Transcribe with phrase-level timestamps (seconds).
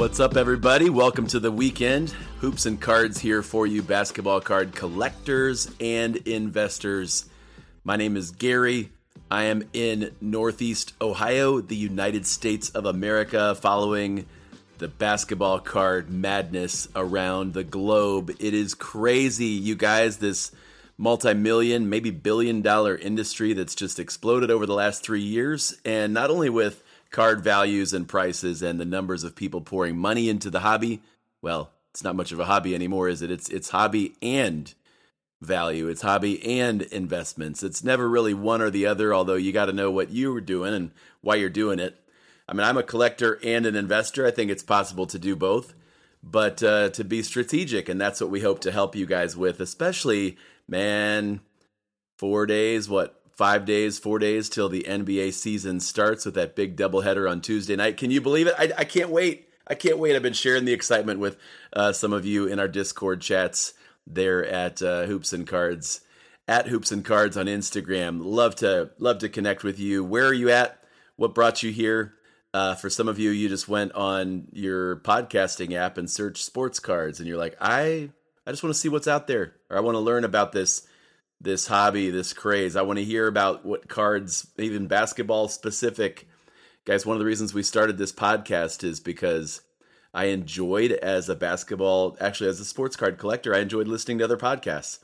[0.00, 0.88] What's up, everybody?
[0.88, 2.08] Welcome to the weekend.
[2.38, 7.26] Hoops and cards here for you, basketball card collectors and investors.
[7.84, 8.92] My name is Gary.
[9.30, 14.24] I am in Northeast Ohio, the United States of America, following
[14.78, 18.30] the basketball card madness around the globe.
[18.40, 20.16] It is crazy, you guys.
[20.16, 20.50] This
[20.96, 25.78] multi million, maybe billion dollar industry that's just exploded over the last three years.
[25.84, 30.28] And not only with card values and prices and the numbers of people pouring money
[30.28, 31.02] into the hobby.
[31.42, 33.30] Well, it's not much of a hobby anymore, is it?
[33.30, 34.72] It's it's hobby and
[35.40, 35.88] value.
[35.88, 37.62] It's hobby and investments.
[37.62, 40.74] It's never really one or the other, although you got to know what you're doing
[40.74, 40.90] and
[41.22, 41.96] why you're doing it.
[42.48, 44.26] I mean, I'm a collector and an investor.
[44.26, 45.72] I think it's possible to do both,
[46.22, 49.60] but uh, to be strategic, and that's what we hope to help you guys with,
[49.60, 50.36] especially,
[50.68, 51.40] man,
[52.18, 56.76] four days, what, five days, four days till the NBA season starts with that big
[56.76, 57.96] doubleheader on Tuesday night.
[57.96, 58.54] Can you believe it?
[58.58, 59.48] I, I can't wait.
[59.66, 60.14] I can't wait.
[60.14, 61.38] I've been sharing the excitement with
[61.72, 63.72] uh, some of you in our Discord chats
[64.06, 66.02] there at uh, Hoops and Cards,
[66.46, 68.20] at Hoops and Cards on Instagram.
[68.22, 70.04] Love to love to connect with you.
[70.04, 70.78] Where are you at?
[71.16, 72.12] What brought you here?
[72.52, 76.78] Uh, for some of you, you just went on your podcasting app and searched sports
[76.78, 78.10] cards, and you're like, I
[78.46, 80.86] I just want to see what's out there, or I want to learn about this
[81.40, 82.76] this hobby, this craze.
[82.76, 86.28] I want to hear about what cards, even basketball specific.
[86.84, 89.62] Guys, one of the reasons we started this podcast is because
[90.12, 94.24] I enjoyed as a basketball, actually as a sports card collector, I enjoyed listening to
[94.24, 94.98] other podcasts.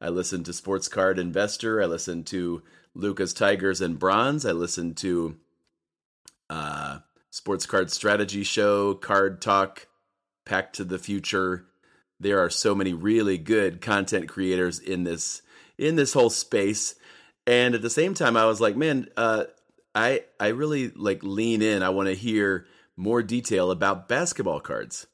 [0.00, 2.62] I listened to Sports Card Investor, I listened to
[2.94, 5.36] Lucas Tigers and Bronze, I listened to
[6.48, 9.88] uh, Sports Card Strategy Show, Card Talk,
[10.46, 11.66] Pack to the Future.
[12.18, 15.42] There are so many really good content creators in this
[15.80, 16.94] in this whole space.
[17.46, 19.44] And at the same time, I was like, man, uh,
[19.94, 21.82] I I really like lean in.
[21.82, 25.06] I want to hear more detail about basketball cards,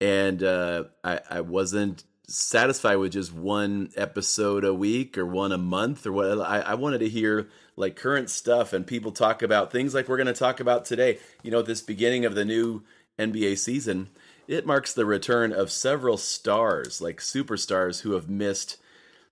[0.00, 5.58] and uh, I I wasn't satisfied with just one episode a week or one a
[5.58, 6.40] month or what.
[6.40, 10.16] I, I wanted to hear like current stuff and people talk about things like we're
[10.16, 11.18] going to talk about today.
[11.42, 12.82] You know, this beginning of the new
[13.18, 14.10] NBA season,
[14.48, 18.76] it marks the return of several stars, like superstars who have missed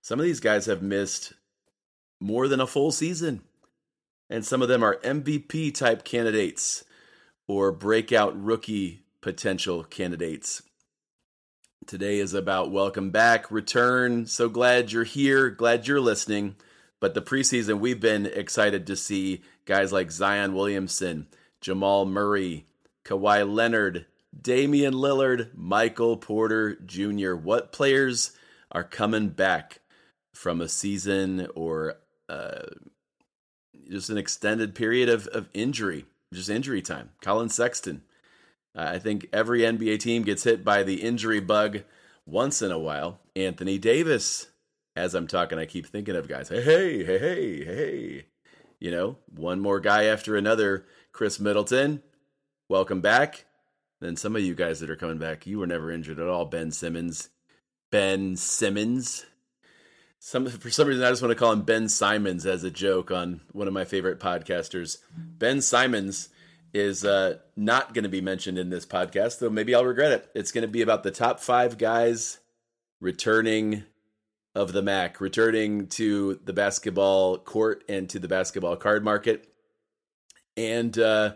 [0.01, 1.33] some of these guys have missed
[2.19, 3.41] more than a full season.
[4.29, 6.83] And some of them are MVP type candidates
[7.47, 10.61] or breakout rookie potential candidates.
[11.87, 14.27] Today is about welcome back, return.
[14.27, 16.55] So glad you're here, glad you're listening.
[16.99, 21.27] But the preseason, we've been excited to see guys like Zion Williamson,
[21.61, 22.67] Jamal Murray,
[23.05, 24.05] Kawhi Leonard,
[24.39, 27.33] Damian Lillard, Michael Porter Jr.
[27.33, 28.33] What players
[28.71, 29.78] are coming back
[30.33, 31.95] from a season or
[32.27, 32.61] uh,
[33.89, 37.09] just an extended period of, of injury, just injury time.
[37.21, 38.03] Collin Sexton.
[38.75, 41.81] Uh, I think every NBA team gets hit by the injury bug
[42.25, 43.19] once in a while.
[43.35, 44.47] Anthony Davis,
[44.95, 46.49] as I'm talking, I keep thinking of guys.
[46.49, 48.25] Hey, hey, hey, hey, hey.
[48.79, 50.85] You know, one more guy after another.
[51.11, 52.01] Khris Middleton,
[52.69, 53.45] welcome back.
[53.99, 56.45] Then some of you guys that are coming back, you were never injured at all.
[56.45, 57.29] Ben Simmons.
[57.91, 59.25] Ben Simmons.
[60.19, 63.09] Some for some reason I just want to call him Ben Simons as a joke
[63.09, 64.97] on one of my favorite podcasters.
[65.15, 66.27] Ben Simons
[66.73, 70.29] is uh, not going to be mentioned in this podcast, though maybe I'll regret it.
[70.35, 72.39] It's going to be about the top five guys
[72.99, 73.83] returning
[74.53, 79.47] of the MAC, returning to the basketball court and to the basketball card market,
[80.57, 81.33] and uh,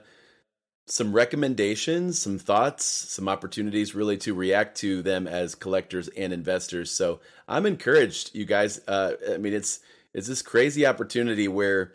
[0.86, 6.92] some recommendations, some thoughts, some opportunities really to react to them as collectors and investors.
[6.92, 8.82] So I'm encouraged, you guys.
[8.88, 9.80] Uh, I mean, it's
[10.14, 11.94] it's this crazy opportunity where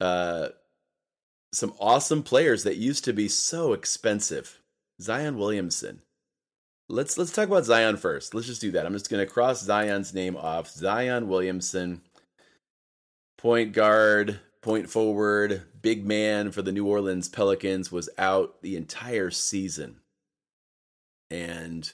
[0.00, 0.48] uh,
[1.52, 4.60] some awesome players that used to be so expensive.
[5.00, 6.00] Zion Williamson.
[6.88, 8.34] Let's let's talk about Zion first.
[8.34, 8.86] Let's just do that.
[8.86, 10.70] I'm just going to cross Zion's name off.
[10.70, 12.02] Zion Williamson,
[13.38, 19.30] point guard, point forward, big man for the New Orleans Pelicans, was out the entire
[19.30, 20.00] season.
[21.30, 21.92] And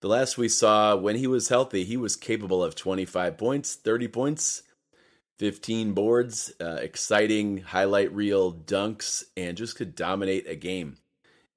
[0.00, 4.08] the last we saw when he was healthy, he was capable of 25 points, 30
[4.08, 4.62] points.
[5.38, 10.96] 15 boards, uh, exciting highlight reel dunks, and just could dominate a game.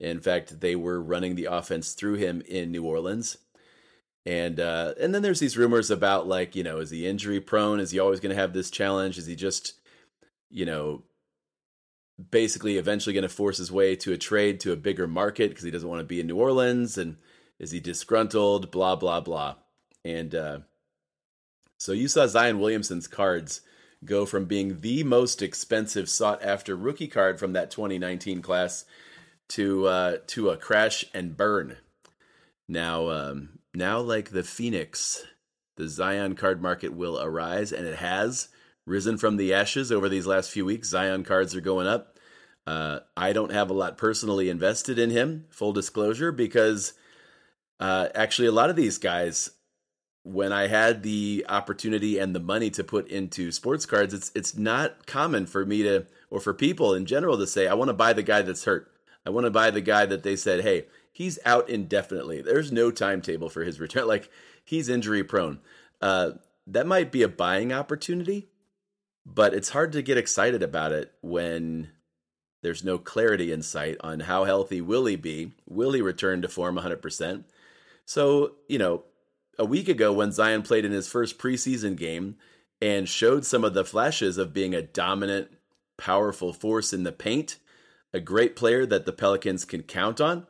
[0.01, 3.37] In fact, they were running the offense through him in New Orleans.
[4.25, 7.79] And uh, and then there's these rumors about like you know is he injury prone?
[7.79, 9.17] Is he always going to have this challenge?
[9.17, 9.75] Is he just
[10.49, 11.03] you know
[12.31, 15.63] basically eventually going to force his way to a trade to a bigger market because
[15.63, 16.97] he doesn't want to be in New Orleans?
[16.97, 17.17] And
[17.59, 18.71] is he disgruntled?
[18.71, 19.55] Blah blah blah.
[20.03, 20.59] And uh,
[21.77, 23.61] so you saw Zion Williamson's cards
[24.05, 28.85] go from being the most expensive sought after rookie card from that 2019 class
[29.49, 31.77] to uh, to a crash and burn.
[32.67, 35.25] Now, um, now like the phoenix,
[35.75, 38.49] the Zion card market will arise, and it has
[38.89, 40.89] risen from the ashes over these last few weeks.
[40.89, 42.17] Zion cards are going up.
[42.67, 46.93] Uh, I don't have a lot personally invested in him, full disclosure, because
[47.79, 49.51] uh, actually a lot of these guys,
[50.23, 54.57] when I had the opportunity and the money to put into sports cards, it's it's
[54.57, 57.93] not common for me to or for people in general to say I want to
[57.93, 58.91] buy the guy that's hurt.
[59.25, 62.41] I want to buy the guy that they said, hey, he's out indefinitely.
[62.41, 64.07] There's no timetable for his return.
[64.07, 64.29] Like
[64.63, 65.59] he's injury prone.
[66.01, 66.31] Uh,
[66.67, 68.49] that might be a buying opportunity,
[69.25, 71.89] but it's hard to get excited about it when
[72.61, 75.53] there's no clarity in sight on how healthy will he be.
[75.67, 77.45] Will he return to form 100%?
[78.05, 79.03] So, you know,
[79.57, 82.37] a week ago when Zion played in his first preseason game
[82.81, 85.49] and showed some of the flashes of being a dominant,
[85.97, 87.57] powerful force in the paint,
[88.13, 90.47] a great player that the Pelicans can count on.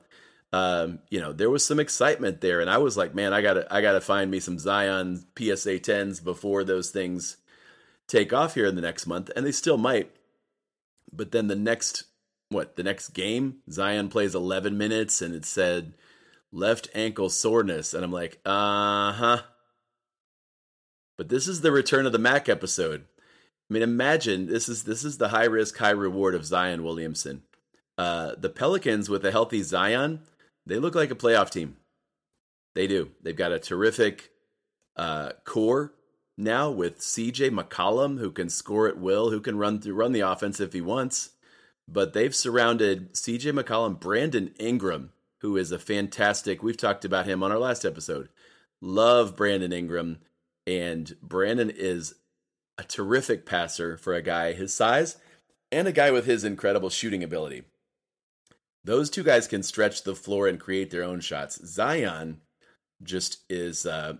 [0.52, 3.72] Um, you know, there was some excitement there, and I was like, man, I gotta,
[3.72, 7.38] I gotta find me some Zion PSA tens before those things
[8.10, 10.12] take off here in the next month, and they still might.
[11.12, 12.04] But then the next,
[12.50, 15.94] what, the next game, Zion plays 11 minutes, and it said
[16.52, 19.42] left ankle soreness, and I'm like, uh huh.
[21.18, 23.06] But this is the return of the Mac episode.
[23.70, 27.44] I mean, imagine this is this is the high risk, high reward of Zion Williamson.
[27.98, 30.22] Uh, the Pelicans with a healthy Zion,
[30.66, 31.78] they look like a playoff team.
[32.74, 33.12] They do.
[33.22, 34.32] They've got a terrific
[34.96, 35.94] uh, core
[36.40, 40.22] now with CJ McCollum, who can score at will, who can run through run the
[40.22, 41.32] offense if he wants.
[41.88, 46.64] But they've surrounded CJ McCollum, Brandon Ingram, who is a fantastic.
[46.64, 48.30] We've talked about him on our last episode.
[48.82, 50.20] Love Brandon Ingram,
[50.66, 52.16] and Brandon is
[52.78, 55.18] a terrific passer for a guy his size
[55.72, 57.64] and a guy with his incredible shooting ability.
[58.86, 61.60] Those two guys can stretch the floor and create their own shots.
[61.68, 62.40] Zion
[63.04, 64.14] just is uh,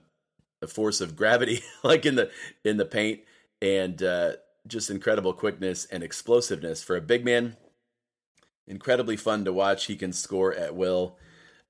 [0.62, 2.32] a force of gravity, like in the
[2.64, 3.22] in the paint,
[3.62, 4.34] and uh,
[4.68, 7.58] just incredible quickness and explosiveness for a big man.
[8.68, 9.86] Incredibly fun to watch.
[9.86, 11.18] He can score at will.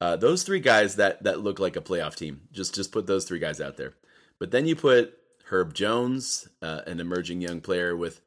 [0.02, 2.42] Uh, those three guys that that look like a playoff team.
[2.52, 3.94] Just just put those three guys out there.
[4.40, 8.22] But then you put Herb Jones, uh, an emerging young player with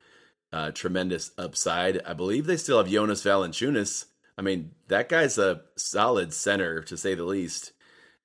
[0.53, 2.03] uh, tremendous upside.
[2.03, 4.07] I believe they still have Jonas Valanciunas.
[4.37, 7.73] I mean, that guy's a solid center to say the least.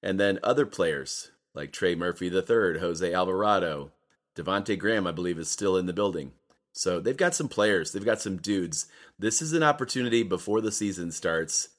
[0.04, 3.92] And then other players like Trey Murphy III, Jose Alvarado,
[4.36, 6.32] Devonte Graham, I believe, is still in the building.
[6.72, 8.86] So they've got some players, they've got some dudes.
[9.18, 11.70] This is an opportunity before the season starts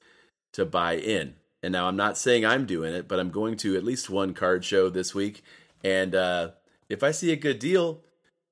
[0.53, 1.35] to buy in.
[1.63, 4.33] And now I'm not saying I'm doing it, but I'm going to at least one
[4.33, 5.41] card show this week.
[5.83, 6.49] And uh,
[6.89, 8.01] if I see a good deal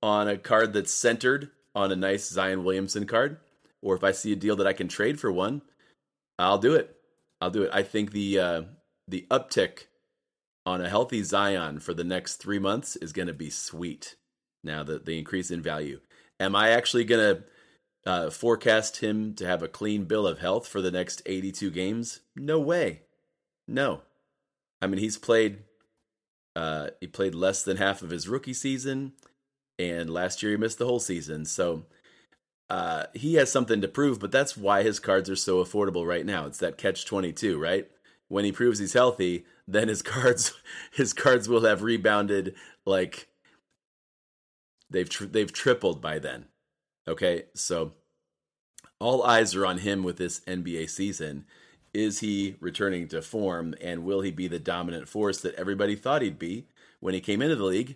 [0.01, 3.37] on a card that's centered on a nice Zion Williamson card,
[3.81, 5.61] or if I see a deal that I can trade for one,
[6.39, 6.95] I'll do it.
[7.41, 7.71] I'll do it.
[7.73, 8.61] I think the uh,
[9.07, 9.87] the uptick
[10.67, 14.17] on a healthy Zion for the next three months is going to be sweet.
[14.65, 16.01] Now the the increase in value.
[16.41, 20.67] Am I actually going to uh, forecast him to have a clean bill of health
[20.67, 22.19] for the next 82 games?
[22.35, 23.03] No way.
[23.65, 24.01] No.
[24.81, 25.59] I mean, he's played
[26.53, 29.13] uh, he played less than half of his rookie season,
[29.79, 31.45] and last year he missed the whole season.
[31.45, 31.85] So
[32.69, 36.25] uh, he has something to prove, but that's why his cards are so affordable right
[36.25, 36.45] now.
[36.45, 37.89] It's that catch twenty two, right?
[38.29, 40.53] When he proves he's healthy, then his cards
[40.91, 42.55] his cards will have rebounded
[42.85, 43.27] like
[44.89, 46.45] they've tri- they've tripled by then.
[47.07, 47.93] Okay, so
[48.99, 51.45] all eyes are on him with this NBA season.
[51.93, 56.21] Is he returning to form and will he be the dominant force that everybody thought
[56.21, 56.67] he'd be
[56.99, 57.95] when he came into the league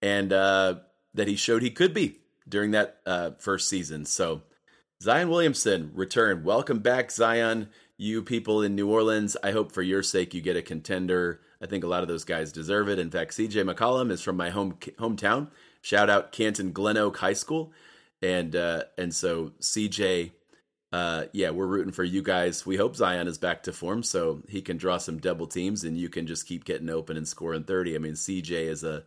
[0.00, 0.76] and uh,
[1.12, 4.04] that he showed he could be during that uh, first season?
[4.06, 4.42] So
[5.02, 6.44] zion williamson return.
[6.44, 10.56] Welcome back zion you people in new orleans i hope for your sake you get
[10.56, 14.10] a contender i think a lot of those guys deserve it in fact cj mccollum
[14.10, 15.48] is from my home hometown
[15.80, 17.72] shout out canton glen oak high school
[18.22, 20.32] and uh, and so cj
[20.92, 22.64] uh, yeah, we're rooting for you guys.
[22.64, 25.96] We hope Zion is back to form so he can draw some double teams and
[25.96, 27.96] you can just keep getting open and scoring 30.
[27.96, 29.04] I mean, CJ is a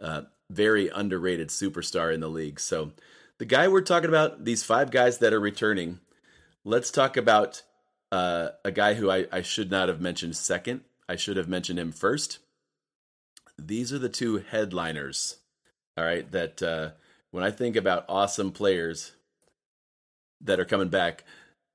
[0.00, 2.60] uh, very underrated superstar in the league.
[2.60, 2.92] So,
[3.38, 5.98] the guy we're talking about, these five guys that are returning,
[6.62, 7.62] let's talk about
[8.12, 10.82] uh, a guy who I, I should not have mentioned second.
[11.08, 12.38] I should have mentioned him first.
[13.58, 15.36] These are the two headliners.
[15.96, 16.90] All right, that uh,
[17.30, 19.12] when I think about awesome players
[20.40, 21.24] that are coming back,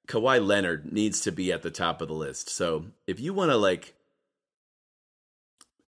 [0.07, 2.49] Kawhi Leonard needs to be at the top of the list.
[2.49, 3.95] So if you want to like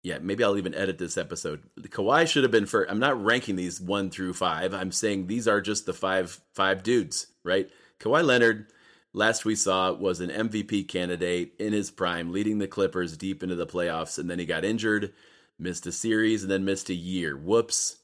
[0.05, 1.62] yeah, maybe I'll even edit this episode.
[1.81, 2.91] Kawhi should have been first.
[2.91, 4.75] I'm not ranking these one through five.
[4.75, 7.71] I'm saying these are just the five five dudes, right?
[7.99, 8.67] Kawhi Leonard,
[9.14, 13.54] last we saw, was an MVP candidate in his prime, leading the Clippers deep into
[13.54, 15.14] the playoffs, and then he got injured,
[15.59, 17.37] missed a series, and then missed a year.
[17.37, 17.99] Whoops.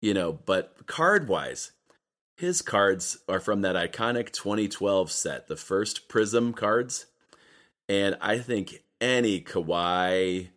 [0.00, 1.72] You know, but card wise,
[2.36, 7.06] his cards are from that iconic 2012 set, the first Prizm cards.
[7.88, 10.48] And I think any Kawhi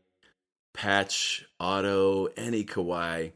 [0.73, 3.33] patch, auto, any Kawhi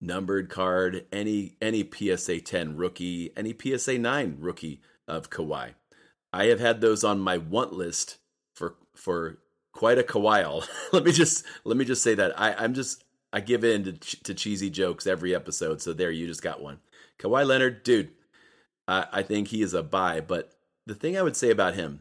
[0.00, 5.74] numbered card, any any PSA 10 rookie, any PSA 9 rookie of Kawhi.
[6.32, 8.18] I have had those on my want list
[8.54, 9.38] for for
[9.72, 10.64] quite a while.
[10.92, 13.92] let me just let me just say that I I'm just I give in to,
[13.92, 15.80] to cheesy jokes every episode.
[15.80, 16.80] So there, you just got one.
[17.18, 18.10] Kawhi Leonard, dude,
[18.88, 20.20] I, I think he is a buy.
[20.20, 20.52] But
[20.86, 22.00] the thing I would say about him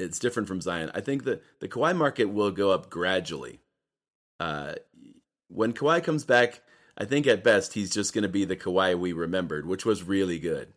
[0.00, 0.90] it's different from Zion.
[0.94, 3.60] I think that the Kawhi market will go up gradually.
[4.38, 4.74] Uh,
[5.48, 6.62] when Kawhi comes back,
[6.96, 10.02] I think at best he's just going to be the Kawhi we remembered, which was
[10.02, 10.72] really good.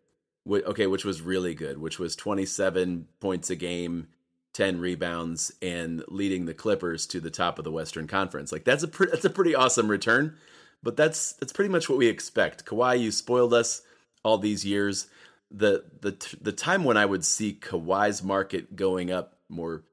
[0.47, 4.07] Okay, which was really good, which was 27 points a game,
[4.53, 8.51] 10 rebounds, and leading the Clippers to the top of the Western Conference.
[8.51, 10.35] Like that's a pre- that's a pretty awesome return,
[10.81, 12.65] but that's that's pretty much what we expect.
[12.65, 13.81] Kawhi, you spoiled us
[14.23, 15.07] all these years
[15.53, 19.83] the the the time when I would see Kawhi's market going up more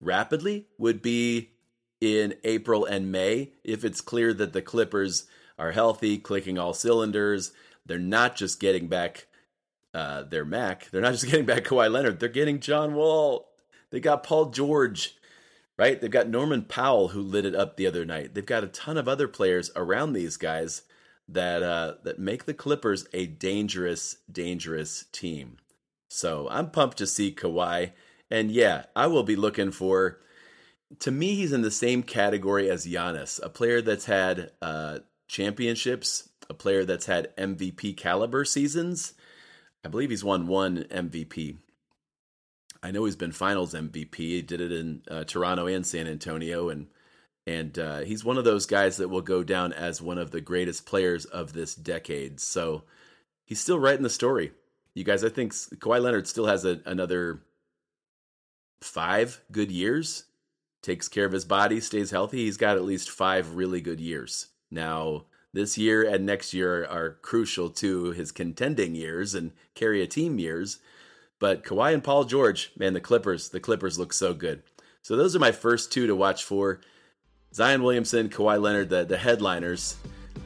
[0.00, 1.50] rapidly would be
[2.00, 5.26] in April and May if it's clear that the Clippers
[5.58, 7.52] are healthy, clicking all cylinders.
[7.86, 9.26] They're not just getting back
[9.94, 10.90] uh, their Mac.
[10.90, 12.20] They're not just getting back Kawhi Leonard.
[12.20, 13.48] They're getting John Wall.
[13.90, 15.16] They got Paul George,
[15.78, 16.00] right?
[16.00, 18.34] They've got Norman Powell who lit it up the other night.
[18.34, 20.82] They've got a ton of other players around these guys
[21.28, 25.58] that uh, that make the Clippers a dangerous, dangerous team.
[26.08, 27.92] So I'm pumped to see Kawhi,
[28.30, 30.20] and yeah, I will be looking for.
[31.00, 36.30] To me, he's in the same category as Giannis, a player that's had uh, championships,
[36.48, 39.12] a player that's had MVP caliber seasons.
[39.88, 41.56] I believe he's won one MVP.
[42.82, 44.16] I know he's been Finals MVP.
[44.16, 46.88] He did it in uh, Toronto and San Antonio, and
[47.46, 50.42] and uh, he's one of those guys that will go down as one of the
[50.42, 52.38] greatest players of this decade.
[52.38, 52.82] So
[53.46, 54.52] he's still writing the story.
[54.92, 57.40] You guys, I think Kawhi Leonard still has a, another
[58.82, 60.24] five good years.
[60.82, 62.44] Takes care of his body, stays healthy.
[62.44, 64.48] He's got at least five really good years.
[64.70, 70.06] Now, this year and next year are crucial to his contending years and carry a
[70.06, 70.78] team years.
[71.38, 74.62] But Kawhi and Paul George, man, the Clippers, the Clippers look so good.
[75.02, 76.80] So those are my first two to watch for.
[77.54, 79.96] Zion Williamson, Kawhi Leonard, the, the headliners.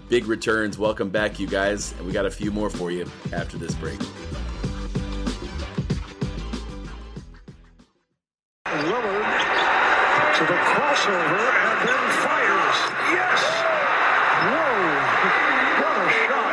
[0.08, 0.78] Big returns.
[0.78, 1.92] Welcome back, you guys.
[1.98, 3.98] And we got a few more for you after this break.
[8.66, 9.42] Lillard
[10.36, 12.78] to the crossover and then fires.
[13.12, 13.42] Yes!
[14.48, 14.72] Whoa!
[15.82, 16.52] What a shot!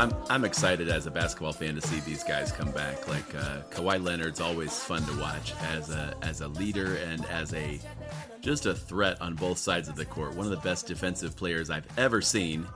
[0.00, 3.06] I'm I'm excited as a basketball fan to see these guys come back.
[3.06, 7.52] Like uh, Kawhi Leonard's always fun to watch as a as a leader and as
[7.52, 7.78] a
[8.40, 10.34] just a threat on both sides of the court.
[10.34, 12.66] One of the best defensive players I've ever seen,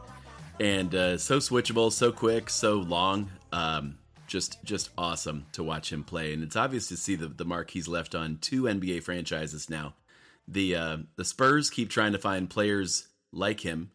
[0.60, 3.30] and uh, so switchable, so quick, so long.
[3.52, 7.46] Um, just just awesome to watch him play, and it's obvious to see the the
[7.46, 9.94] mark he's left on two NBA franchises now.
[10.46, 13.92] The uh, the Spurs keep trying to find players like him,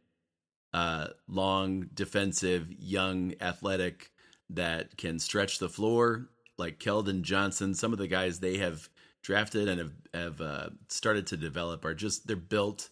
[0.73, 4.11] uh, long, defensive, young, athletic
[4.49, 7.73] that can stretch the floor, like Keldon Johnson.
[7.73, 8.89] Some of the guys they have
[9.21, 12.89] drafted and have have uh, started to develop are just they're built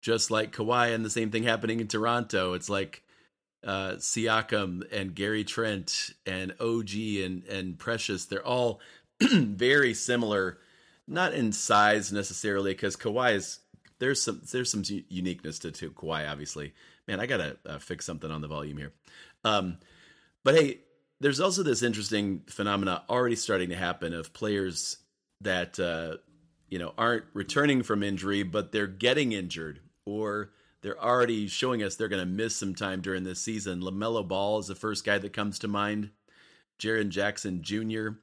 [0.00, 2.54] just like Kawhi, and the same thing happening in Toronto.
[2.54, 3.02] It's like
[3.64, 8.26] uh, Siakam and Gary Trent and OG and and Precious.
[8.26, 8.80] They're all
[9.20, 10.58] very similar,
[11.06, 13.60] not in size necessarily, because Kawhi is
[13.98, 16.28] there's some there's some uniqueness to, to Kawhi.
[16.30, 16.74] Obviously,
[17.08, 18.92] man, I gotta uh, fix something on the volume here.
[19.44, 19.78] Um,
[20.44, 20.80] but hey,
[21.20, 24.98] there's also this interesting phenomena already starting to happen of players
[25.40, 26.16] that uh,
[26.68, 30.50] you know aren't returning from injury, but they're getting injured, or
[30.82, 33.80] they're already showing us they're going to miss some time during this season.
[33.80, 36.10] Lamelo Ball is the first guy that comes to mind.
[36.78, 38.16] Jaren Jackson Jr.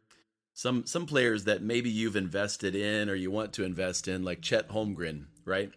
[0.54, 4.42] Some some players that maybe you've invested in or you want to invest in, like
[4.42, 5.72] Chet Holmgren, right?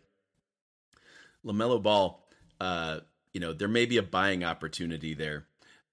[1.45, 2.22] Lamelo Ball,
[2.63, 3.01] uh,
[3.33, 5.47] you know, there may be a buying opportunity there.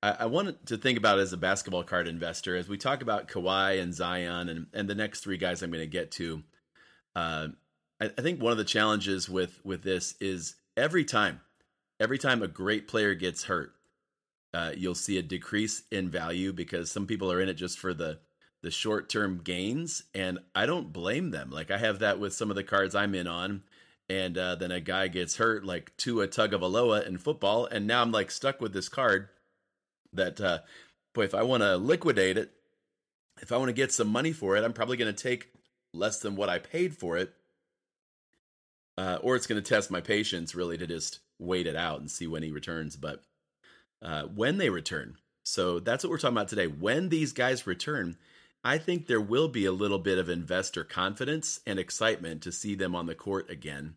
[0.03, 3.27] I, I want to think about as a basketball card investor as we talk about
[3.27, 6.43] Kawhi and Zion and, and the next three guys I'm going to get to.
[7.15, 7.47] Uh,
[7.99, 11.41] I, I think one of the challenges with with this is every time,
[11.99, 13.73] every time a great player gets hurt,
[14.53, 17.95] uh, you'll see a decrease in value because some people are in it just for
[17.95, 18.19] the
[18.61, 21.49] the short term gains, and I don't blame them.
[21.49, 23.63] Like I have that with some of the cards I'm in on,
[24.09, 27.85] and uh, then a guy gets hurt, like to a Tua Tagovailoa in football, and
[27.85, 29.29] now I'm like stuck with this card
[30.13, 30.59] that uh,
[31.13, 32.51] boy, if I want to liquidate it,
[33.41, 35.51] if I want to get some money for it, I'm probably going to take
[35.93, 37.33] less than what I paid for it,
[38.97, 42.09] uh, or it's going to test my patience really to just wait it out and
[42.09, 42.95] see when he returns.
[42.95, 43.21] But
[44.01, 46.67] uh, when they return, so that's what we're talking about today.
[46.67, 48.17] When these guys return,
[48.63, 52.75] I think there will be a little bit of investor confidence and excitement to see
[52.75, 53.95] them on the court again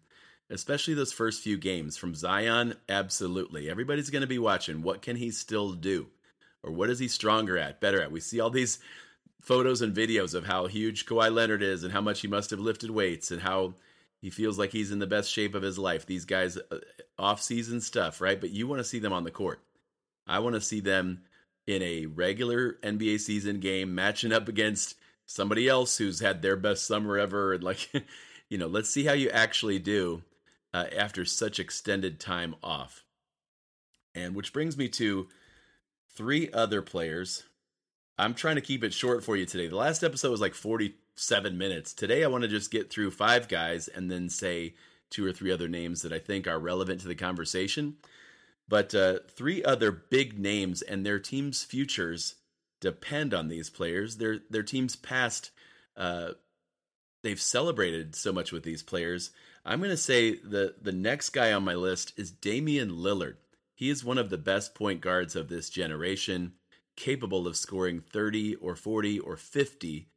[0.52, 2.74] especially those first few games from Zion.
[2.88, 4.82] Absolutely, everybody's going to be watching.
[4.82, 6.08] What can he still do,
[6.62, 8.12] or what is he stronger at, better at?
[8.12, 8.78] We see all these
[9.40, 12.60] photos and videos of how huge Kawhi Leonard is and how much he must have
[12.60, 13.74] lifted weights and how
[14.20, 16.06] he feels like he's in the best shape of his life.
[16.06, 16.78] These guys, uh,
[17.18, 18.40] off-season stuff, right?
[18.40, 19.60] But you want to see them on the court.
[20.28, 21.22] I want to see them
[21.66, 26.86] in a regular NBA season game matching up against somebody else who's had their best
[26.86, 27.88] summer ever and like
[28.48, 30.22] you know let's see how you actually do
[30.74, 33.04] uh, after such extended time off.
[34.14, 35.28] And which brings me to
[36.14, 37.44] three other players.
[38.18, 39.68] I'm trying to keep it short for you today.
[39.68, 41.94] The last episode was like 47 minutes.
[41.94, 44.74] Today, I want to just get through five guys and then say
[45.10, 47.96] two or three other names that I think are relevant to the conversation.
[48.68, 52.36] But uh, three other big names and their team's futures
[52.80, 54.16] depend on these players.
[54.16, 55.50] Their their team's past,
[55.96, 56.32] uh,
[57.22, 59.30] they've celebrated so much with these players
[59.64, 63.36] I'm going to say the the next guy on my list is Damian Lillard.
[63.74, 66.54] He is one of the best point guards of this generation,
[66.96, 70.08] capable of scoring 30 or 40 or 50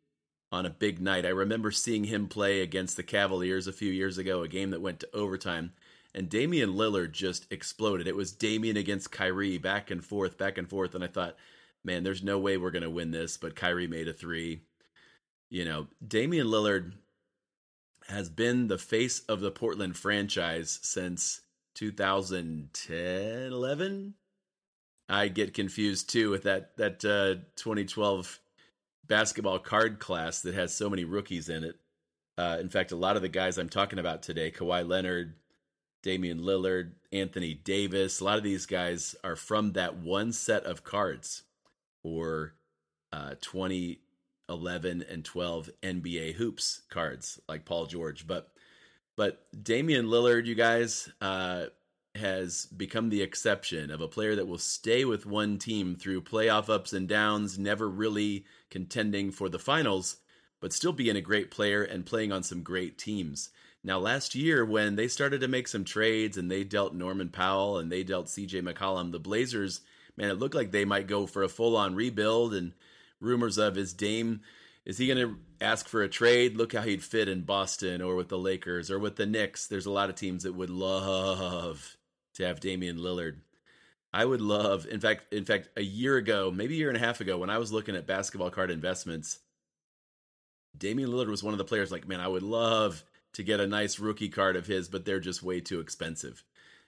[0.51, 1.25] on a big night.
[1.25, 4.81] I remember seeing him play against the Cavaliers a few years ago, a game that
[4.81, 5.73] went to overtime,
[6.13, 8.07] and Damian Lillard just exploded.
[8.07, 11.35] It was Damian against Kyrie, back and forth, back and forth, and I thought,
[11.83, 14.61] man, there's no way we're going to win this, but Kyrie made a three.
[15.49, 16.93] You know, Damian Lillard
[18.07, 21.41] has been the face of the Portland franchise since
[21.75, 24.13] 2010, 11.
[25.07, 28.39] I get confused too with that that uh, 2012
[29.07, 31.75] basketball card class that has so many rookies in it.
[32.37, 35.35] Uh, in fact, a lot of the guys I'm talking about today, Kawhi Leonard,
[36.03, 40.83] Damian Lillard, Anthony Davis, a lot of these guys are from that one set of
[40.83, 41.43] cards
[42.03, 42.53] or
[43.13, 43.99] uh, 20
[44.49, 48.27] 11 and 12 NBA hoops cards like Paul George.
[48.27, 48.51] But
[49.15, 51.67] but Damian Lillard, you guys, uh,
[52.15, 56.69] has become the exception of a player that will stay with one team through playoff
[56.69, 60.17] ups and downs, never really contending for the finals,
[60.61, 63.49] but still being a great player and playing on some great teams.
[63.83, 67.77] Now, last year, when they started to make some trades and they dealt Norman Powell
[67.77, 69.81] and they dealt CJ McCollum, the Blazers,
[70.17, 72.73] man, it looked like they might go for a full on rebuild and
[73.19, 74.41] rumors of is Dame
[74.85, 76.57] is he going to ask for a trade?
[76.57, 79.65] Look how he'd fit in Boston or with the Lakers or with the Knicks.
[79.65, 81.97] There's a lot of teams that would love
[82.35, 83.37] to have Damian Lillard.
[84.13, 87.05] I would love, in fact, in fact, a year ago, maybe a year and a
[87.05, 89.39] half ago, when I was looking at basketball card investments,
[90.77, 91.91] Damian Lillard was one of the players.
[91.91, 95.19] Like, man, I would love to get a nice rookie card of his, but they're
[95.19, 96.43] just way too expensive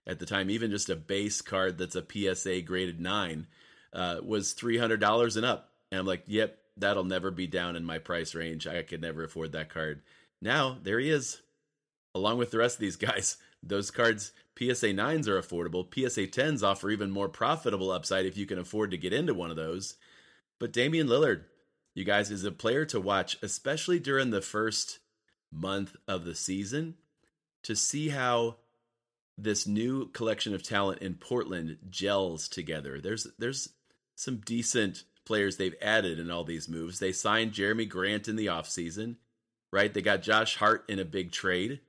[0.06, 0.50] at the time.
[0.50, 3.48] Even just a base card that's a PSA graded nine
[3.92, 7.76] uh, was three hundred dollars and up, and I'm like, yep, that'll never be down
[7.76, 8.68] in my price range.
[8.68, 10.02] I could never afford that card.
[10.42, 11.42] Now there he is,
[12.14, 13.38] along with the rest of these guys.
[13.64, 15.88] Those cards, PSA 9s are affordable.
[15.92, 19.50] PSA 10s offer even more profitable upside if you can afford to get into one
[19.50, 19.96] of those.
[20.60, 21.46] But Damian Lillard,
[21.96, 25.00] you guys, is a player to watch, especially during the first
[25.52, 26.96] month of the season,
[27.64, 28.58] to see how
[29.38, 33.00] this new collection of talent in Portland gels together.
[33.02, 33.70] There's there's
[34.16, 37.00] some decent players they've added in all these moves.
[37.00, 39.18] They signed Jerami Grant in the offseason,
[39.72, 39.94] right?
[39.94, 41.82] They got Josh Hart in a big trade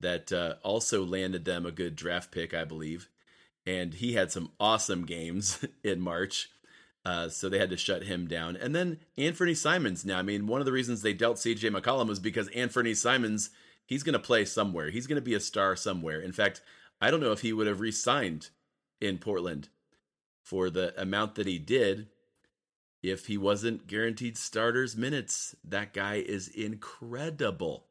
[0.00, 3.08] that uh, also landed them a good draft pick, I believe.
[3.66, 6.50] And he had some awesome games in March.
[7.04, 8.56] Uh, so they had to shut him down.
[8.56, 10.04] And then Anthony Simons.
[10.04, 13.50] Now, I mean, one of the reasons they dealt CJ McCollum was because Anthony Simons,
[13.86, 14.90] he's going to play somewhere.
[14.90, 16.20] He's going to be a star somewhere.
[16.20, 16.60] In fact,
[17.00, 18.50] I don't know if he would have re signed
[19.00, 19.68] in Portland
[20.42, 22.08] for the amount that he did
[23.02, 25.54] if he wasn't guaranteed starters minutes.
[25.64, 27.86] That guy is incredible.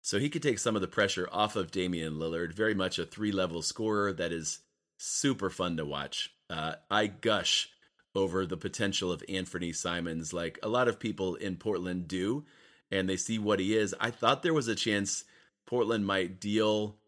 [0.00, 2.54] So he could take some of the pressure off of Damian Lillard.
[2.54, 4.60] Very much a three level scorer that is
[4.96, 6.34] super fun to watch.
[6.50, 7.70] Uh, I gush
[8.14, 12.44] over the potential of Anthony Simons, like a lot of people in Portland do,
[12.90, 13.94] and they see what he is.
[14.00, 15.24] I thought there was a chance
[15.66, 16.98] Portland might deal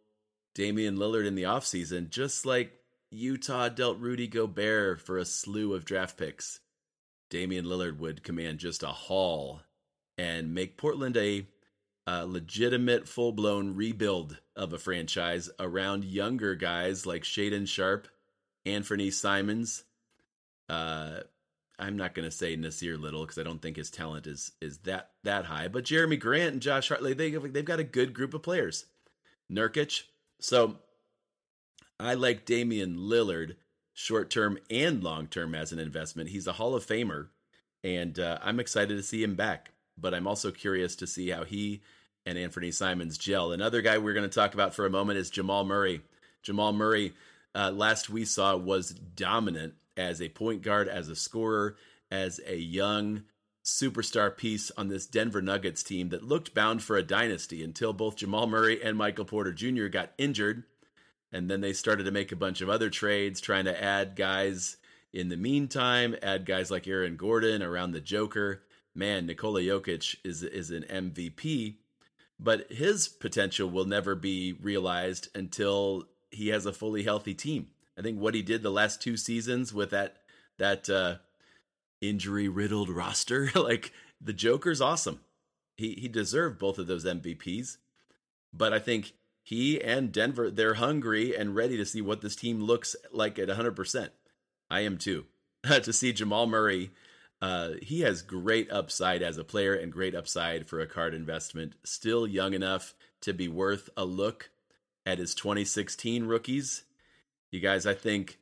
[0.54, 2.72] Damian Lillard in the offseason, just like
[3.10, 6.60] Utah dealt Rudy Gobert for a slew of draft picks.
[7.30, 9.62] Damian Lillard would command just a haul
[10.18, 11.46] and make Portland a
[12.06, 18.08] a legitimate full blown rebuild of a franchise around younger guys like Shaedon Sharpe,
[18.66, 19.84] Anthony Simons.
[20.68, 21.20] Uh,
[21.78, 24.78] I'm not going to say Nassir Little because I don't think his talent is is
[24.78, 25.68] that that high.
[25.68, 28.86] But Jerami Grant and Josh Hartley, they they've got a good group of players.
[29.50, 30.02] Nurkic.
[30.40, 30.76] So
[31.98, 33.56] I like Damian Lillard
[33.94, 36.28] short term and long term as an investment.
[36.28, 37.28] He's a Hall of Famer,
[37.82, 41.44] and uh, I'm excited to see him back but I'm also curious to see how
[41.44, 41.82] he
[42.26, 43.52] and Anthony Simons gel.
[43.52, 46.00] Another guy we're going to talk about for a moment is Jamal Murray.
[46.42, 47.14] Jamal Murray,
[47.54, 51.76] uh, last we saw, was dominant as a point guard, as a scorer,
[52.10, 53.24] as a young
[53.64, 58.16] superstar piece on this Denver Nuggets team that looked bound for a dynasty until both
[58.16, 59.86] Jamal Murray and Michael Porter Jr.
[59.86, 60.64] got injured.
[61.34, 64.78] And then they started to make a bunch of other trades, trying to add guys
[65.12, 68.62] in the meantime, add guys like Aaron Gordon around the Joker
[68.94, 71.76] man, Nikola Jokic is is an MVP,
[72.38, 77.68] but his potential will never be realized until he has a fully healthy team.
[77.98, 80.18] I think what he did the last two seasons with that
[80.58, 81.16] that uh,
[82.00, 85.20] injury riddled roster, like the Joker's awesome.
[85.76, 87.78] He he deserved both of those MVPs,
[88.52, 89.12] but I think
[89.44, 93.48] he and Denver they're hungry and ready to see what this team looks like at
[93.48, 94.08] 100%.
[94.68, 95.26] I am too.
[95.64, 96.90] to see Jamal Murray
[97.44, 101.74] uh, he has great upside as a player and great upside for a card investment.
[101.84, 104.48] Still young enough to be worth a look
[105.04, 106.84] at his 2016 rookies.
[107.50, 108.38] You guys, I think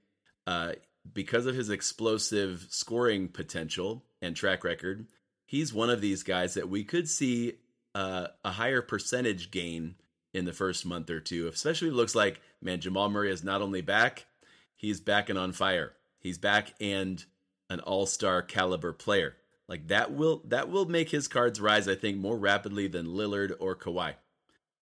[0.47, 0.75] uh,
[1.12, 5.09] because of his explosive scoring potential and track record,
[5.47, 7.55] he's one of these guys that we could see
[7.97, 9.97] uh, a higher percentage gain
[10.33, 11.49] in the first month or two.
[11.49, 14.27] Especially looks like, man, Jamal Murray is not only back,
[14.75, 15.92] he's back and on fire.
[16.18, 17.25] He's back and
[17.68, 19.37] an all-star caliber player.
[19.68, 23.53] Like that will that will make his cards rise, I think, more rapidly than Lillard
[23.59, 24.14] or Kawhi.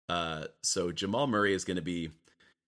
[0.09, 2.11] Uh, so Jamal Murray is going to be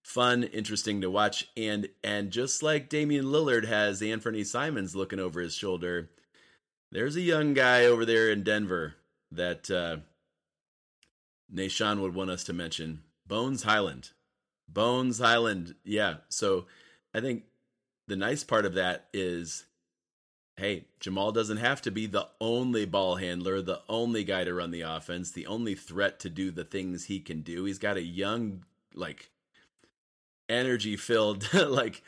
[0.02, 5.40] fun, interesting to watch, and and just like Damian Lillard has Anthony Simons looking over
[5.40, 6.10] his shoulder,
[6.90, 8.94] there's a young guy over there in Denver
[9.30, 9.98] that uh,
[11.52, 14.10] Nashawn would want us to mention, Bones Hyland.
[14.68, 15.74] Bones Hyland.
[15.84, 16.16] yeah.
[16.28, 16.66] So
[17.14, 17.44] I think
[18.06, 19.64] the nice part of that is
[20.58, 24.72] hey, Jamal doesn't have to be the only ball handler, the only guy to run
[24.72, 27.64] the offense, the only threat to do the things he can do.
[27.64, 29.30] He's got a young, like,
[30.48, 32.02] energy filled, like,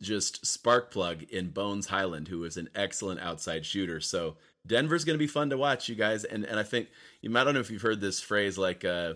[0.00, 4.00] just spark plug in Bones Hyland, who is an excellent outside shooter.
[4.00, 4.36] So
[4.68, 6.24] Denver's going to be fun to watch, you guys.
[6.24, 6.88] And and I think
[7.20, 9.14] you might I don't know if you've heard this phrase like uh,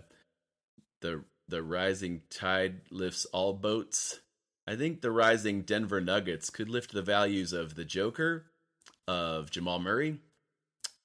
[1.00, 4.20] the the rising tide lifts all boats.
[4.66, 8.46] I think the rising Denver Nuggets could lift the values of the Joker
[9.06, 10.18] of Jamal Murray,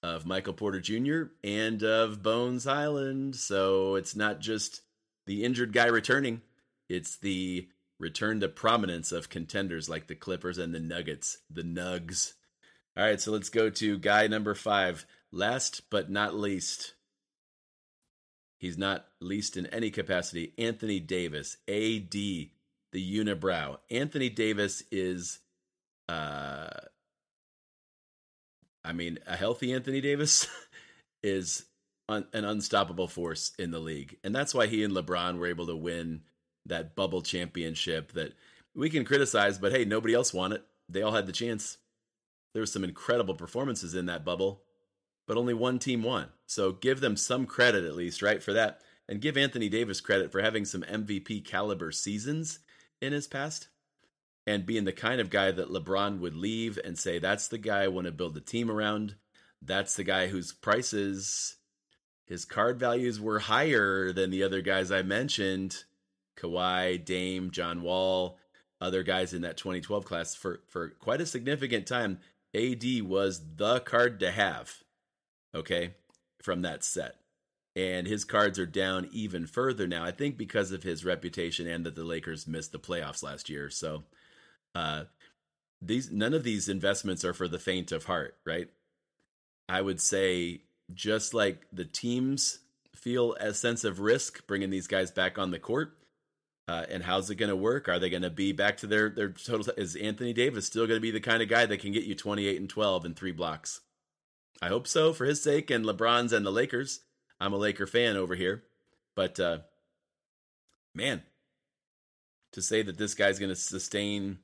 [0.04, 3.36] of Michael Porter Jr., and of Bones Hyland.
[3.36, 4.82] So it's not just
[5.26, 6.42] the injured guy returning,
[6.88, 7.68] it's the
[8.00, 12.34] return to prominence of contenders like the Clippers and the Nuggets, the Nugs.
[12.98, 15.06] All right, so let's go to guy number five.
[15.32, 16.94] Last but not least,
[18.60, 20.54] He's not least in any capacity.
[20.58, 22.50] Anthony Davis, AD, the
[22.94, 23.78] unibrow.
[23.92, 25.40] Anthony Davis is,
[26.10, 26.70] uh,
[28.84, 30.48] I mean, a healthy Anthony Davis
[31.24, 31.66] is
[32.10, 34.18] un- an unstoppable force in the league.
[34.24, 36.22] And that's why he and LeBron were able to win
[36.66, 38.34] that bubble championship that
[38.76, 40.64] we can criticize, but hey, nobody else won it.
[40.90, 41.78] They all had the chance.
[42.54, 44.64] There were some incredible performances in that bubble
[45.28, 46.30] but only one team won.
[46.48, 48.82] So give them some credit at least, right, for that.
[49.10, 52.60] And give Anthony Davis credit for having some MVP caliber seasons
[53.02, 53.68] in his past
[54.46, 57.84] and being the kind of guy that LeBron would leave and say, that's the guy
[57.84, 59.16] I want to build a team around.
[59.62, 61.58] That's the guy whose prices,
[62.26, 65.84] his card values were higher than the other guys I mentioned
[66.38, 68.38] Kawhi, Dame, John Wall,
[68.80, 72.20] other guys in that 2012 class for, for quite a significant time.
[72.58, 74.74] AD was the card to have
[75.56, 75.96] okay,
[76.42, 77.16] from that set.
[77.76, 81.86] And his cards are down even further now, I think because of his reputation and
[81.86, 83.70] that the Lakers missed the playoffs last year.
[83.70, 84.04] So
[84.76, 85.06] uh
[85.82, 88.70] these none of these investments are for the faint of heart, right?
[89.70, 90.62] I would say
[90.94, 92.60] just like the teams
[92.96, 95.96] feel a sense of risk bringing these guys back on the court,
[96.68, 97.88] uh, and how's it going to work?
[97.88, 99.74] Are they going to be back to their their total?
[99.78, 102.16] Is Anthony Davis still going to be the kind of guy that can get you
[102.16, 103.82] 28 and 12 in three blocks?
[104.62, 107.02] I hope so for his sake and LeBron's and the Lakers.
[107.40, 108.64] I'm a Laker fan over here.
[109.16, 109.60] But uh
[110.94, 111.24] man,
[112.52, 114.40] to say that this guy's going to sustain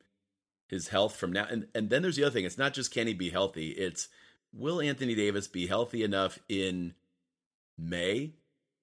[0.68, 2.46] his health from now and and then there's the other thing.
[2.46, 4.08] It's not just can he be healthy, it's
[4.54, 6.94] will Anthony Davis be healthy enough in
[7.78, 8.34] May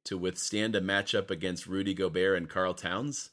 [0.04, 3.30] to withstand a matchup against Rudy Gobert and Karl Towns?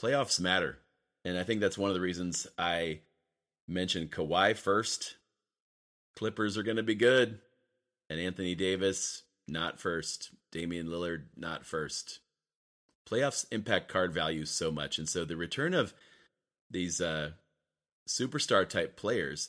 [0.00, 0.78] Playoffs matter.
[1.24, 3.00] And I think that's one of the reasons I
[3.68, 5.16] mentioned Kawhi first
[6.16, 7.40] Clippers are going to be good.
[8.10, 10.30] And Anthony Davis, not first.
[10.50, 12.20] Damian Lillard, not first.
[13.08, 14.98] Playoffs impact card value so much.
[14.98, 15.94] And so the return of
[16.70, 17.30] these uh,
[18.08, 19.48] superstar type players,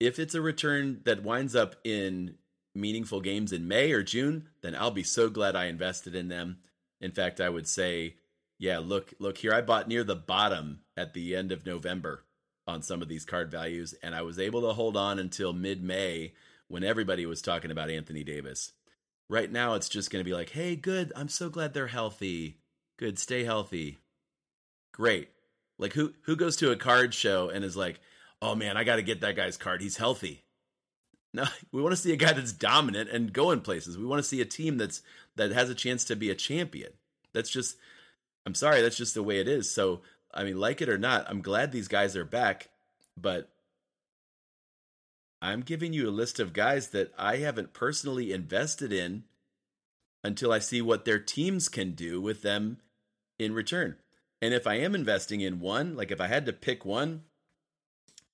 [0.00, 2.36] if it's a return that winds up in
[2.80, 6.58] meaningful games in May or June, then I'll be so glad I invested in them.
[7.00, 8.16] In fact, I would say,
[8.58, 12.24] yeah, look, look here, I bought near the bottom at the end of November
[12.66, 15.82] on some of these card values, and I was able to hold on until mid
[15.82, 16.32] May
[16.68, 18.72] when everybody was talking about Anthony Davis.
[19.28, 21.12] Right now, it's just going to be like, hey, good.
[21.14, 22.58] I'm so glad they're healthy.
[22.98, 23.18] Good.
[23.18, 23.98] Stay healthy.
[24.92, 25.28] Great.
[25.78, 28.00] Like, who, who goes to a card show and is like,
[28.40, 29.80] oh man, I got to get that guy's card.
[29.80, 30.44] He's healthy.
[31.32, 33.98] No, we want to see a guy that's dominant and going places.
[33.98, 35.02] We want to see a team that's
[35.36, 36.92] that has a chance to be a champion.
[37.32, 37.76] That's just
[38.46, 39.70] I'm sorry, that's just the way it is.
[39.70, 40.00] So
[40.32, 42.68] I mean, like it or not, I'm glad these guys are back,
[43.16, 43.50] but
[45.40, 49.24] I'm giving you a list of guys that I haven't personally invested in
[50.24, 52.78] until I see what their teams can do with them
[53.38, 53.96] in return.
[54.42, 57.22] And if I am investing in one, like if I had to pick one,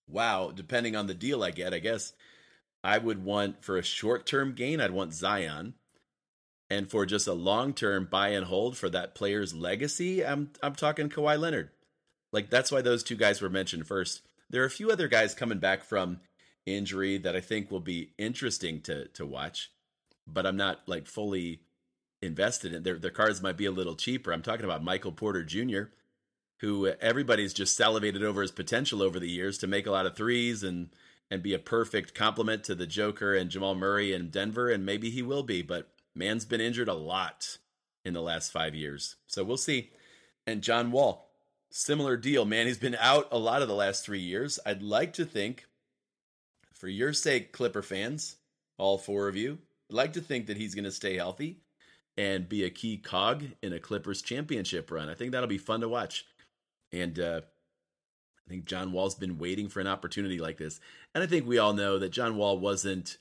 [0.08, 2.14] wow, depending on the deal I get, I guess
[2.84, 5.74] I would want for a short term gain, I'd want Zion
[6.70, 10.74] and for just a long term buy and hold for that player's legacy, I'm I'm
[10.74, 11.70] talking Kawhi Leonard.
[12.32, 14.22] Like that's why those two guys were mentioned first.
[14.50, 16.20] There are a few other guys coming back from
[16.66, 19.70] injury that I think will be interesting to to watch,
[20.26, 21.60] but I'm not like fully
[22.22, 22.82] invested in.
[22.82, 24.32] Their their cards might be a little cheaper.
[24.32, 25.84] I'm talking about Michael Porter Jr.,
[26.60, 30.16] who everybody's just salivated over his potential over the years to make a lot of
[30.16, 30.88] threes and
[31.30, 35.10] and be a perfect complement to the Joker and Jamal Murray in Denver, and maybe
[35.10, 37.58] he will be, but man's been injured a lot
[38.04, 39.16] in the last five years.
[39.26, 39.90] So we'll see.
[40.46, 41.30] And John Wall,
[41.70, 42.66] similar deal, man.
[42.66, 44.58] He's been out a lot of the last three years.
[44.64, 45.66] I'd like to think,
[46.72, 48.36] for your sake, Clipper fans,
[48.78, 49.58] all four of you,
[49.90, 51.60] I'd like to think that he's going to stay healthy
[52.16, 55.08] and be a key cog in a Clippers championship run.
[55.08, 56.26] I think that'll be fun to watch.
[56.92, 57.40] And uh,
[58.46, 60.80] I think John Wall's been waiting for an opportunity like this.
[61.14, 63.18] And I think we all know that John Wall wasn't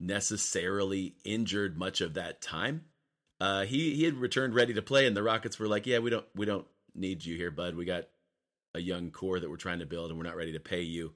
[0.00, 2.84] necessarily injured much of that time.
[3.40, 6.10] Uh, he he had returned ready to play, and the Rockets were like, "Yeah, we
[6.10, 7.74] don't we don't need you here, bud.
[7.74, 8.04] We got
[8.74, 11.12] a young core that we're trying to build, and we're not ready to pay you.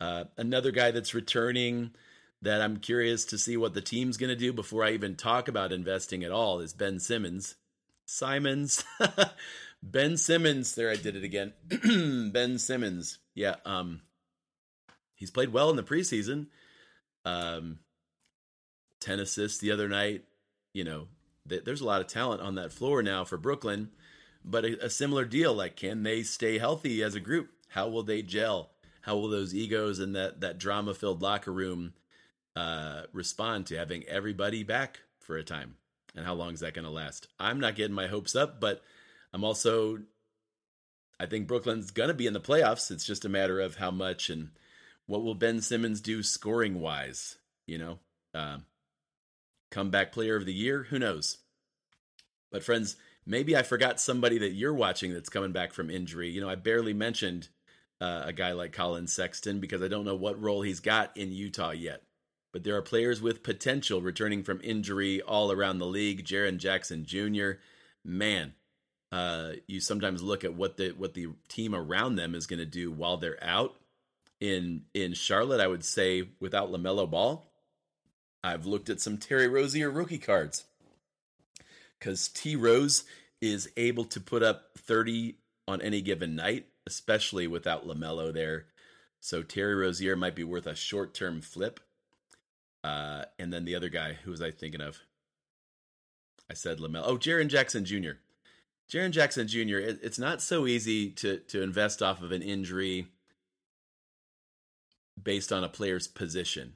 [0.00, 1.90] Uh, another guy that's returning
[2.40, 5.48] that I'm curious to see what the team's going to do before I even talk
[5.48, 7.56] about investing at all is Ben Simmons.
[8.06, 8.84] Simons.
[9.82, 10.74] ben Simmons.
[10.74, 11.52] There, I did it again.
[12.32, 13.18] ben Simmons.
[13.34, 13.56] Yeah.
[13.64, 14.02] Um,
[15.14, 16.46] he's played well in the preseason.
[17.24, 17.80] Um,
[19.00, 20.24] 10 assists the other night.
[20.72, 21.08] You know,
[21.48, 23.90] th- there's a lot of talent on that floor now for Brooklyn
[24.44, 25.54] but a, a similar deal.
[25.54, 27.50] Like, can they stay healthy as a group?
[27.68, 28.70] How will they gel?
[29.02, 31.94] How will those egos and that that drama filled locker room
[32.56, 35.76] uh, respond to having everybody back for a time?
[36.14, 37.28] And how long is that going to last?
[37.38, 38.82] I'm not getting my hopes up, but
[39.32, 39.98] I'm also,
[41.20, 42.90] I think Brooklyn's going to be in the playoffs.
[42.90, 44.50] It's just a matter of how much and
[45.06, 47.98] what will Ben Simmons do scoring wise, you know?
[48.34, 48.58] Uh,
[49.70, 50.84] comeback player of the year?
[50.84, 51.38] Who knows?
[52.50, 56.30] But, friends, maybe I forgot somebody that you're watching that's coming back from injury.
[56.30, 57.48] You know, I barely mentioned
[58.00, 61.32] uh, a guy like Collin Sexton because I don't know what role he's got in
[61.32, 62.02] Utah yet.
[62.52, 66.24] But there are players with potential returning from injury all around the league.
[66.24, 67.52] Jaren Jackson Jr.,
[68.04, 68.54] man,
[69.10, 72.66] uh, you sometimes look at what the what the team around them is going to
[72.66, 73.74] do while they're out.
[74.40, 77.50] In in Charlotte, I would say without LaMelo Ball,
[78.44, 80.64] I've looked at some Terry Rozier rookie cards
[81.98, 83.04] because T Rose
[83.40, 88.66] is able to put up 30 on any given night, especially without LaMelo there.
[89.20, 91.80] So Terry Rozier might be worth a short term flip.
[92.84, 94.98] Uh, and then the other guy, who was I thinking of?
[96.50, 97.02] I said LaMelo.
[97.04, 98.12] Oh, Jaren Jackson Jr.
[98.90, 99.78] Jaren Jackson Jr.
[99.78, 103.08] It, it's not so easy to to invest off of an injury
[105.22, 106.74] based on a player's position.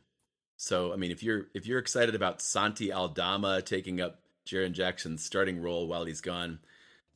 [0.57, 5.25] So, I mean, if you're if you're excited about Santi Aldama taking up Jaren Jackson's
[5.25, 6.59] starting role while he's gone.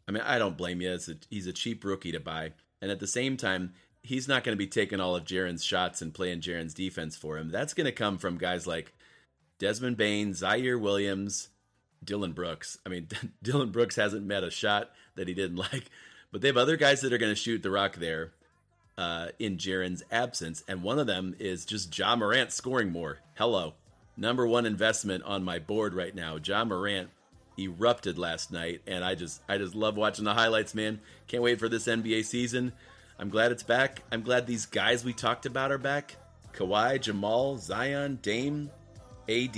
[0.08, 0.94] I mean, I don't blame you.
[0.94, 2.52] A, he's a cheap rookie to buy.
[2.80, 6.00] And at the same time, he's not going to be taking all of Jaren's shots
[6.00, 7.50] and playing Jaren's defense for him.
[7.50, 8.92] That's going to come from guys like
[9.58, 11.48] Desmond Bane, Ziaire Williams,
[12.04, 12.78] Dillon Brooks.
[12.84, 13.08] I mean,
[13.42, 15.90] Dillon Brooks hasn't met a shot that he didn't like,
[16.32, 18.32] but they have other guys that are going to shoot the rock there
[18.98, 20.62] uh, in Jaren's absence.
[20.68, 23.18] And one of them is just Ja Morant scoring more.
[23.34, 23.74] Hello.
[24.16, 26.38] Number one investment on my board right now.
[26.42, 27.10] Ja Morant
[27.58, 31.00] erupted last night, and I just I just love watching the highlights, man.
[31.26, 32.72] Can't wait for this NBA season.
[33.18, 34.02] I'm glad it's back.
[34.12, 36.16] I'm glad these guys we talked about are back.
[36.52, 38.70] Kawhi, Jamal, Zion, Dame,
[39.28, 39.56] AD,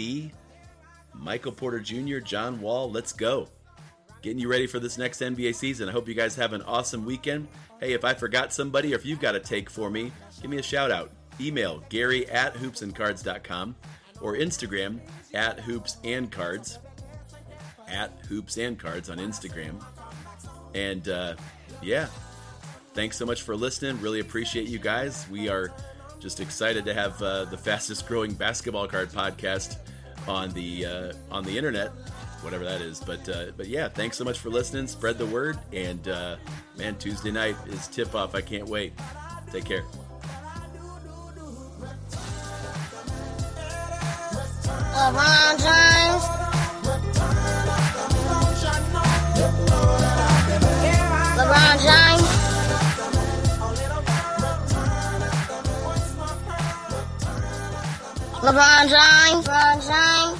[1.14, 2.90] Michael Porter Jr., John Wall.
[2.90, 3.48] Let's go.
[4.22, 5.88] Getting you ready for this next NBA season.
[5.88, 7.48] I hope you guys have an awesome weekend.
[7.80, 10.10] Hey, if I forgot somebody or if you've got a take for me,
[10.42, 11.12] give me a shout out.
[11.40, 13.76] Email Gary at hoopsandcards.com
[14.20, 14.98] or Instagram
[15.34, 16.80] at hoops and cards
[17.90, 19.82] at Hoops and Cards on Instagram.
[20.74, 21.34] And uh,
[21.82, 22.06] yeah,
[22.94, 24.00] thanks so much for listening.
[24.00, 25.26] Really appreciate you guys.
[25.30, 25.72] We are
[26.20, 29.78] just excited to have uh, the fastest growing basketball card podcast
[30.28, 31.88] on the uh, on the internet,
[32.42, 33.00] whatever that is.
[33.00, 34.86] But uh, but yeah, thanks so much for listening.
[34.86, 36.36] Spread the word, and uh,
[36.76, 38.34] man, Tuesday night is tip off.
[38.34, 38.92] I can't wait.
[39.52, 39.84] Take care.
[44.98, 46.24] LeBron James.
[51.38, 52.17] LeBron James.
[58.48, 59.46] LeBron James.
[59.46, 60.37] LeBron James.